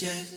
[0.00, 0.31] yet.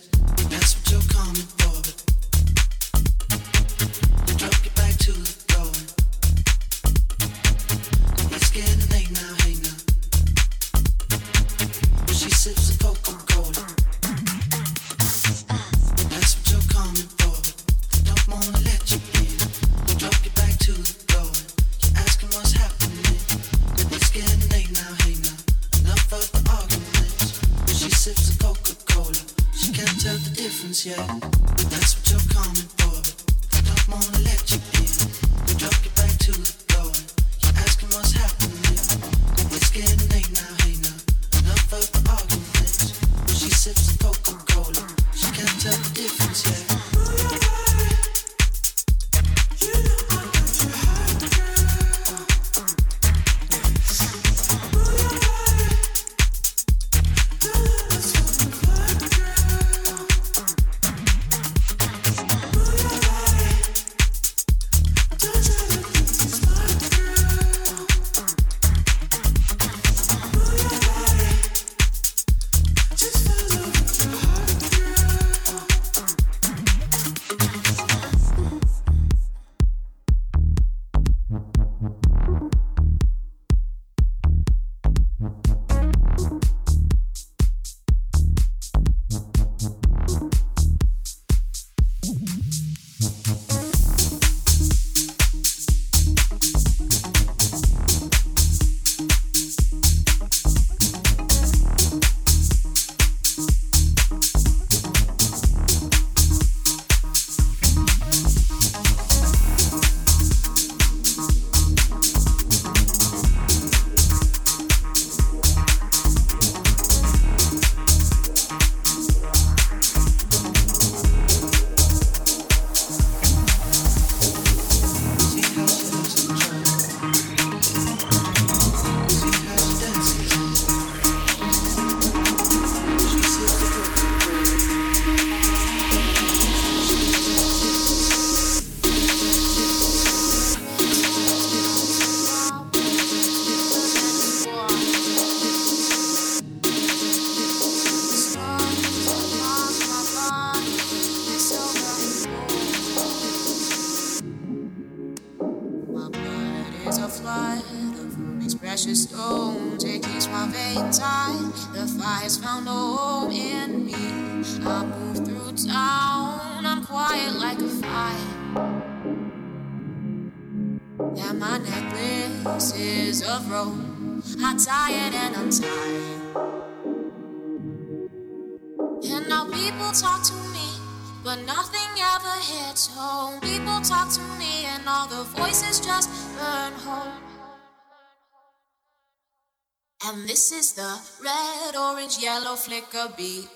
[193.16, 193.55] Flicker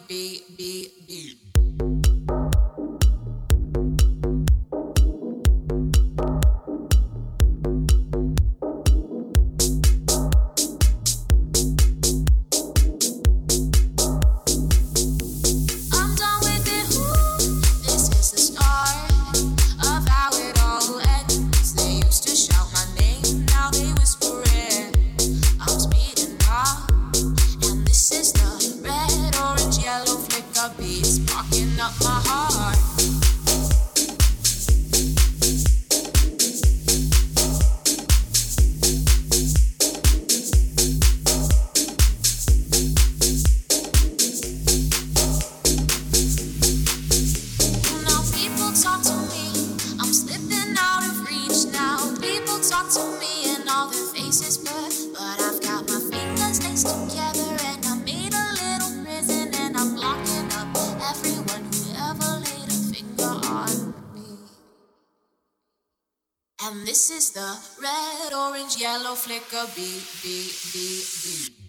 [69.16, 71.69] flicker beat, beat, beat, beat.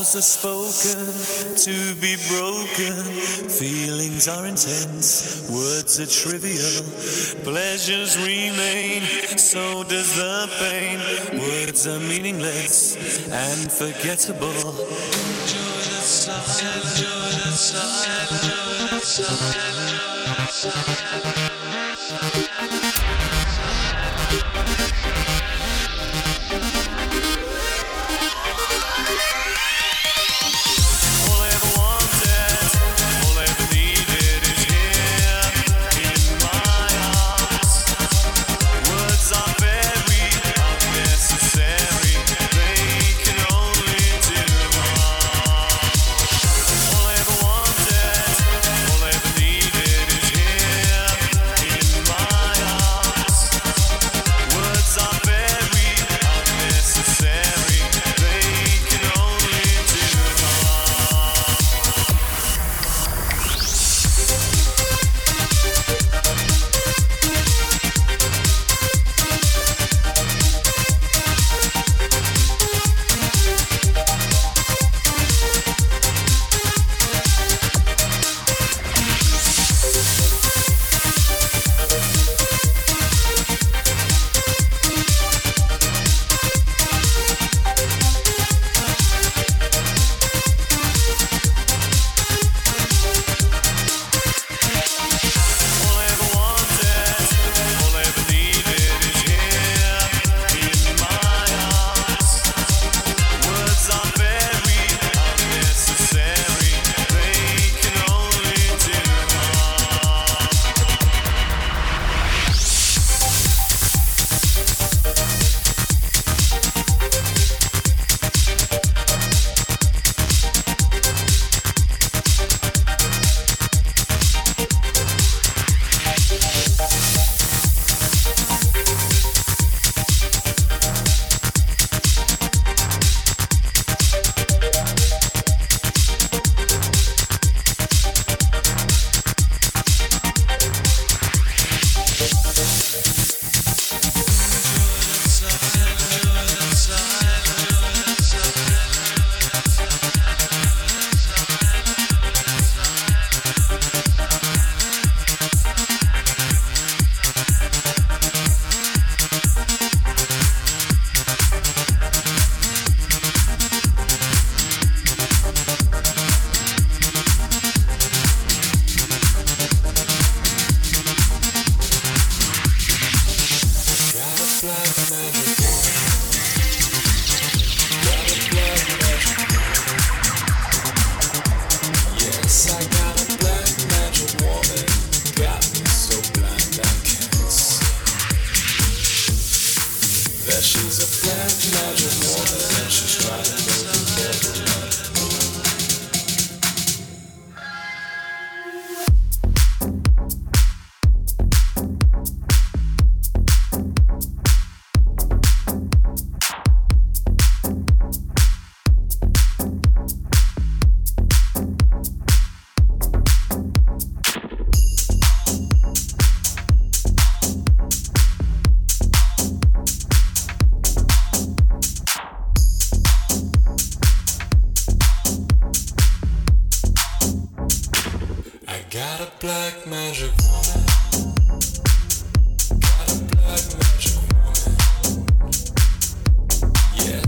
[0.00, 1.12] vows are spoken
[1.56, 2.94] to be broken.
[3.50, 6.84] Feelings are intense, words are trivial.
[7.44, 9.02] Pleasures remain,
[9.36, 10.98] so does the pain.
[11.38, 12.96] Words are meaningless
[13.28, 14.48] and forgettable.
[14.48, 19.36] Enjoy the sun, enjoy the sun, enjoy the sun,
[19.70, 20.46] enjoy the
[22.36, 22.49] sun.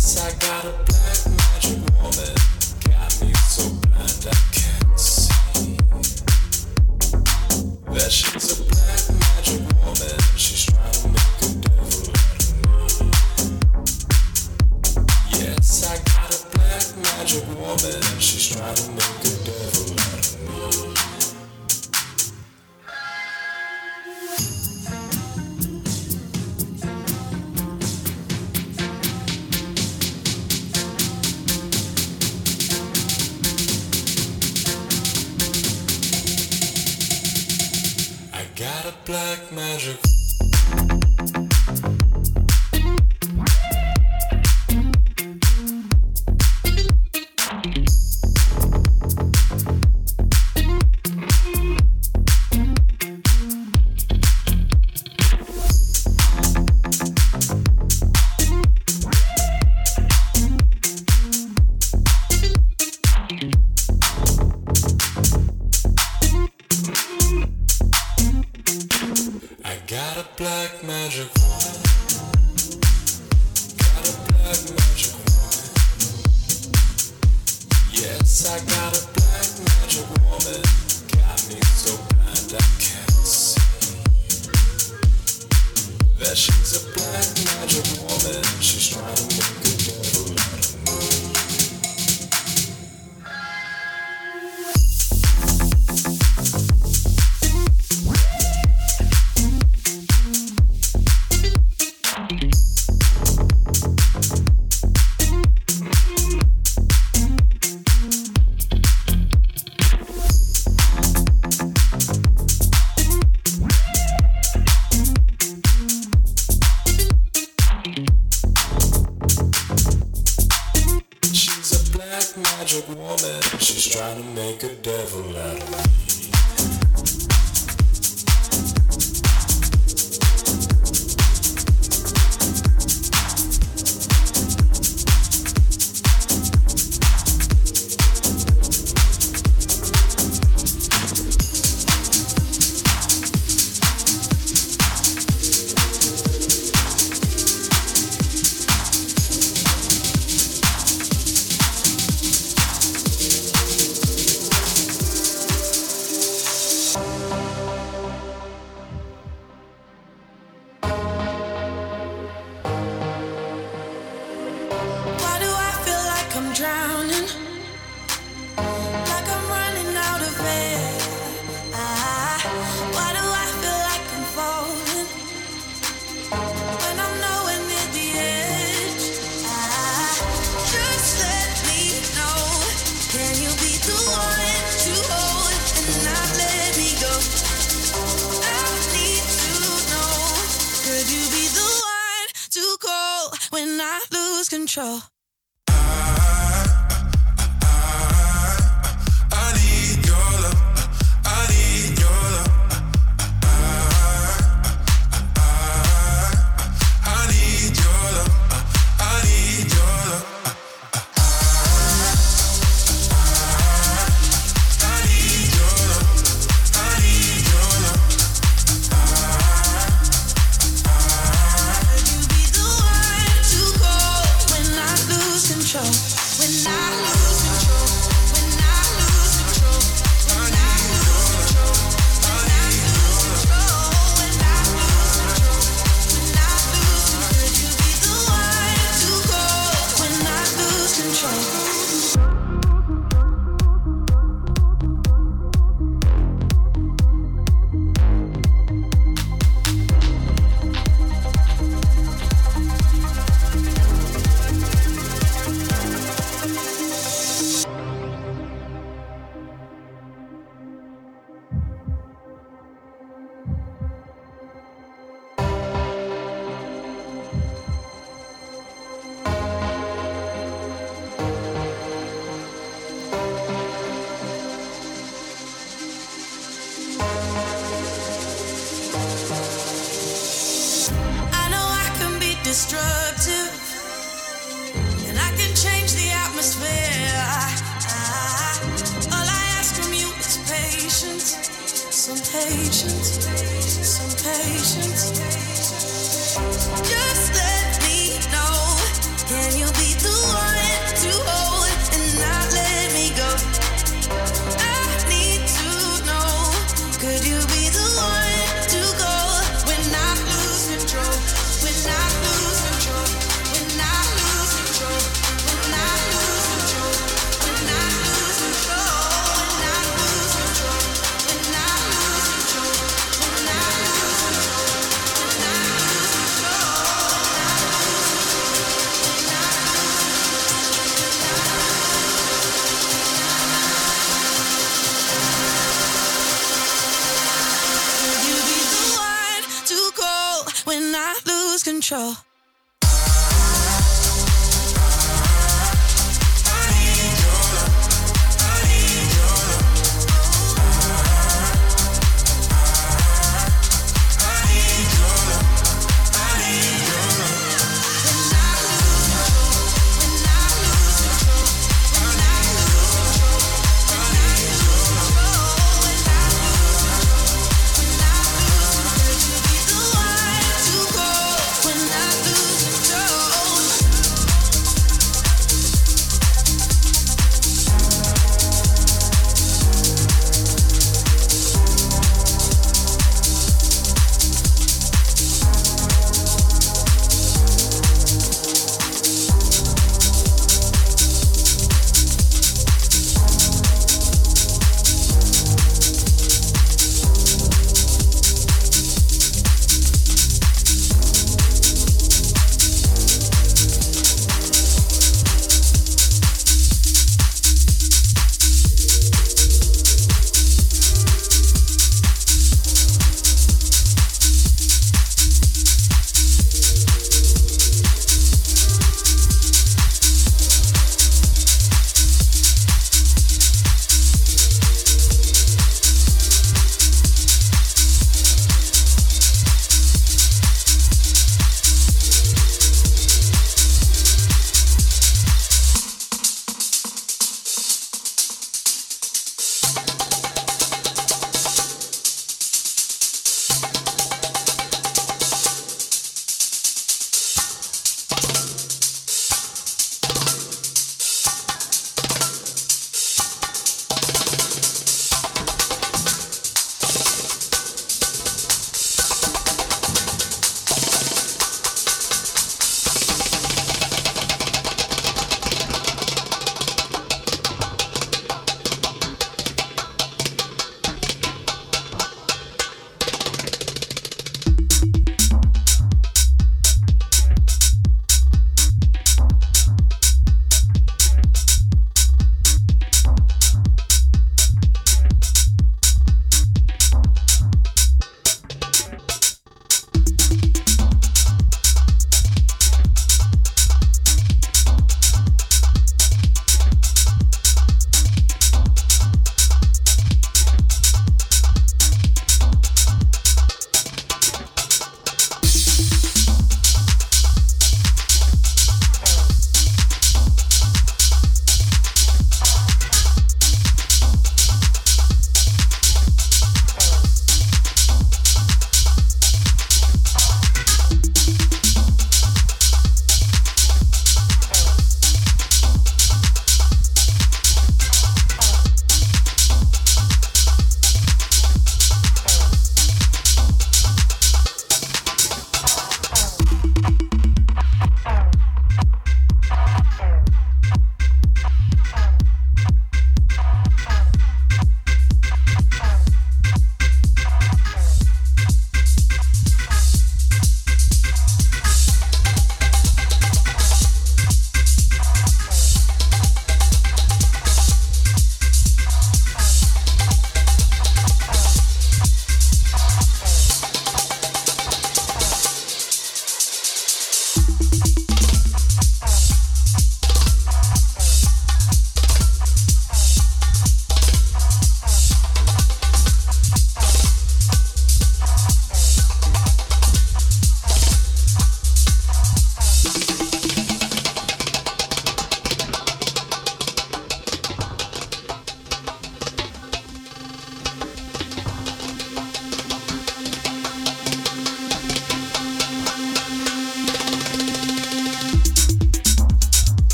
[0.00, 0.97] I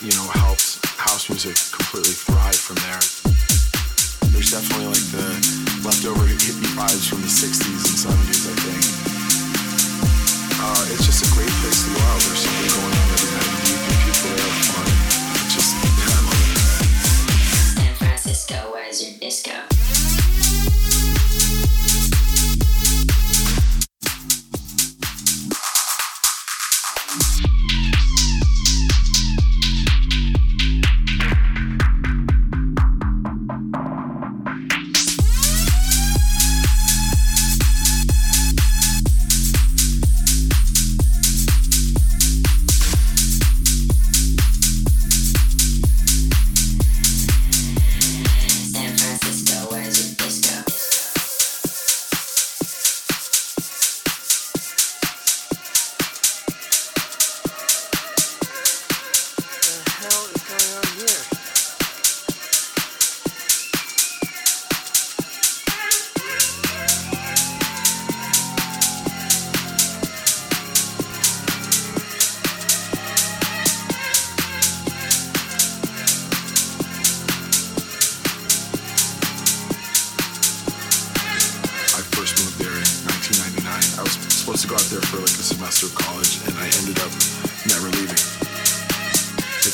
[0.00, 0.37] You know,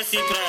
[0.00, 0.39] recíproco.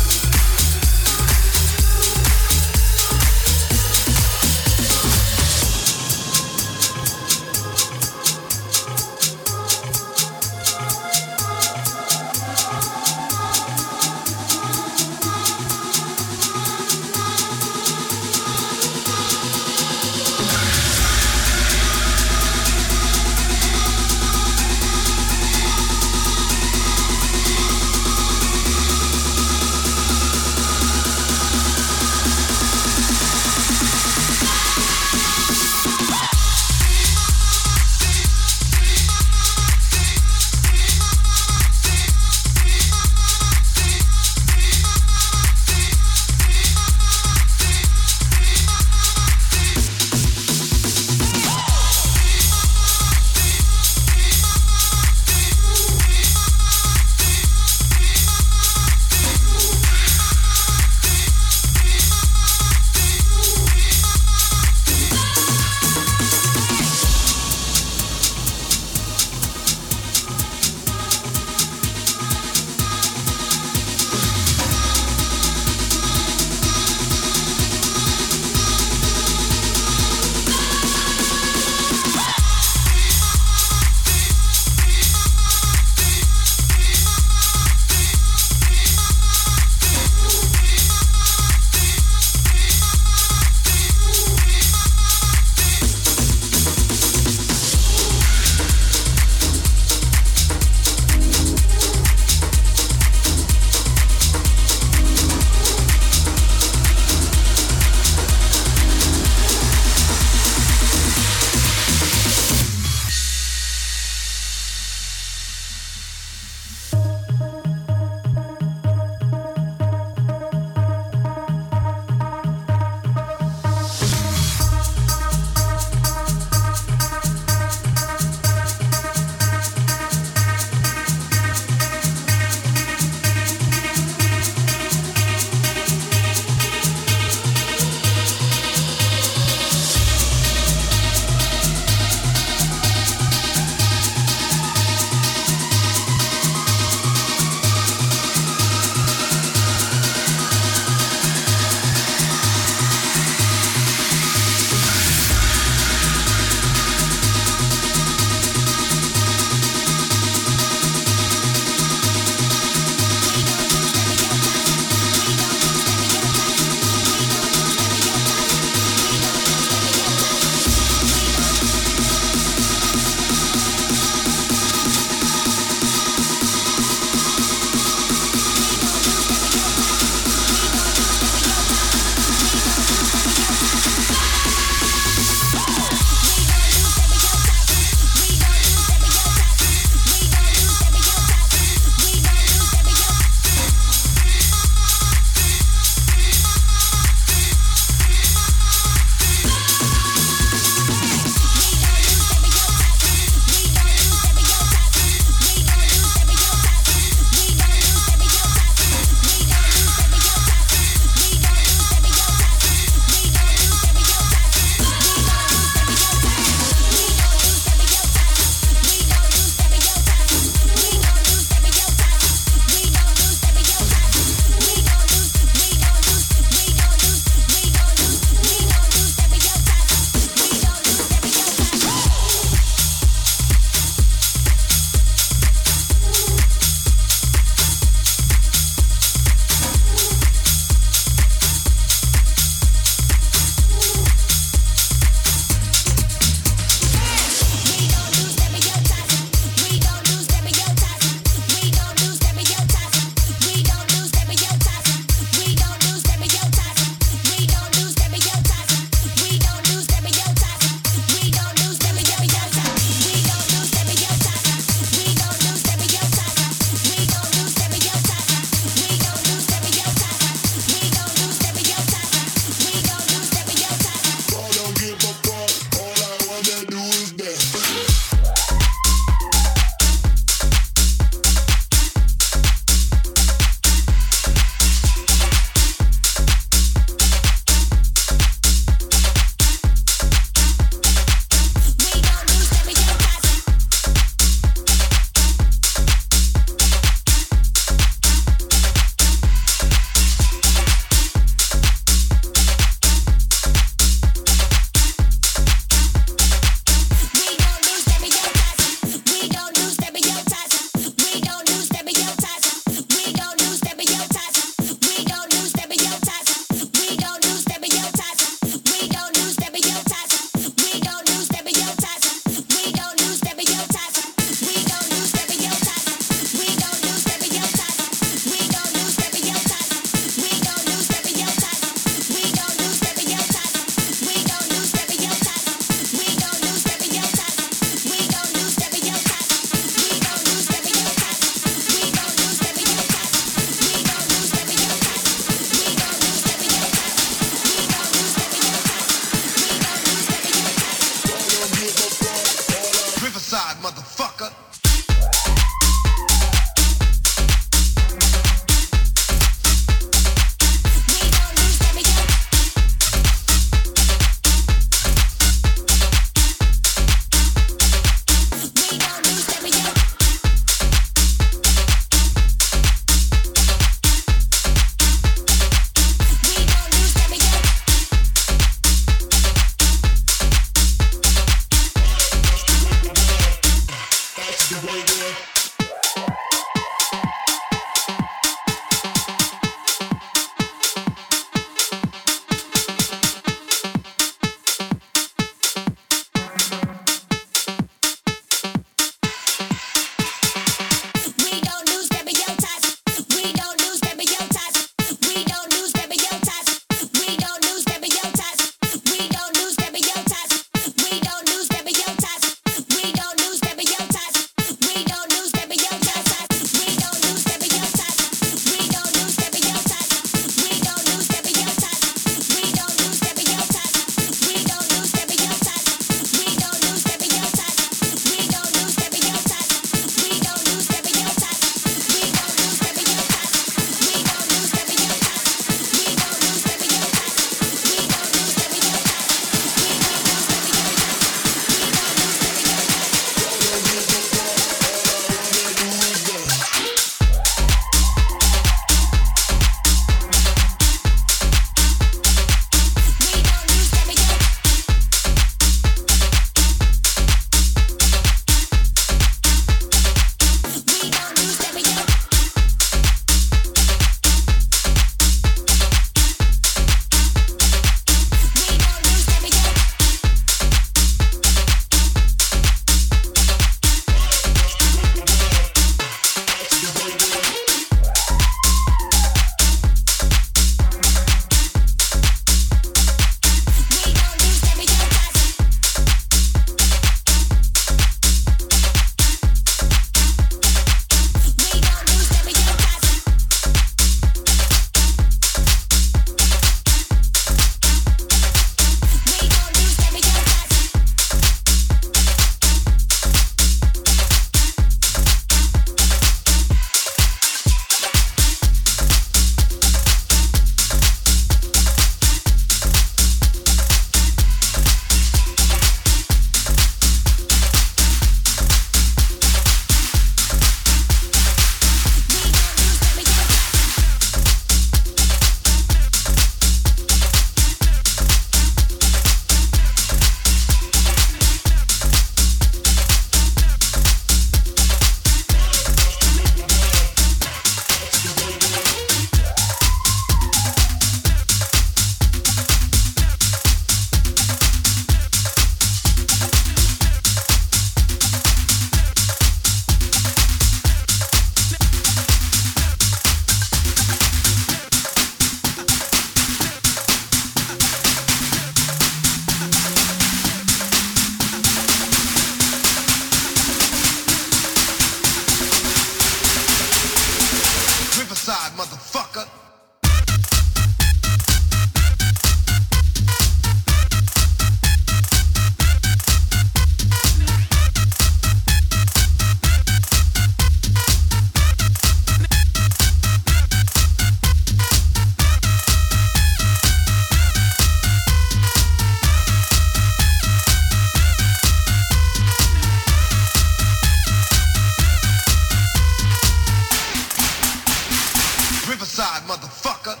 [599.01, 600.00] side, motherfucker.